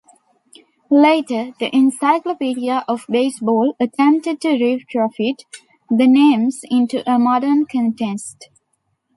Later, 0.89 1.53
the 1.59 1.69
"Encyclopedia 1.75 2.83
of 2.87 3.05
Baseball" 3.07 3.75
attempted 3.79 4.41
to 4.41 4.47
retrofit 4.47 5.43
the 5.91 6.07
names 6.07 6.61
into 6.71 7.07
a 7.07 7.19
modern 7.19 7.67
context. 7.67 8.49